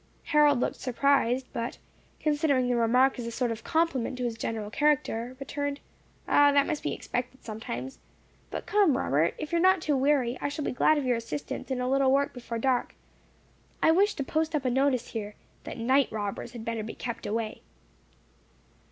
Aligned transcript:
Harold 0.23 0.59
looked 0.59 0.77
surprised, 0.81 1.45
but 1.53 1.77
considering 2.19 2.67
the 2.67 2.75
remark 2.75 3.19
as 3.19 3.27
a 3.27 3.31
sort 3.31 3.51
of 3.51 3.63
compliment 3.63 4.17
to 4.17 4.23
his 4.23 4.35
general 4.35 4.71
character, 4.71 5.37
returned, 5.39 5.79
"O, 6.27 6.51
that 6.51 6.65
must 6.65 6.81
be 6.81 6.91
expected 6.91 7.43
sometimes. 7.45 7.99
But 8.49 8.65
come, 8.65 8.97
Robert, 8.97 9.35
if 9.37 9.51
you 9.51 9.59
are 9.59 9.61
not 9.61 9.79
too 9.79 9.95
weary, 9.95 10.39
I 10.41 10.49
shall 10.49 10.65
be 10.65 10.71
glad 10.71 10.97
of 10.97 11.05
your 11.05 11.17
assistance 11.17 11.69
in 11.69 11.79
a 11.79 11.87
little 11.87 12.11
work 12.11 12.33
before 12.33 12.57
dark. 12.57 12.95
I 13.83 13.91
wish 13.91 14.15
to 14.15 14.23
post 14.23 14.55
up 14.55 14.65
a 14.65 14.71
notice 14.71 15.09
here, 15.09 15.35
that 15.65 15.77
night 15.77 16.11
robbers 16.11 16.53
had 16.53 16.65
better 16.65 16.83
keep 16.83 17.23
away." 17.27 17.61